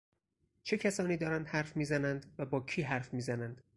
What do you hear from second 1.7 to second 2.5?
میزنند و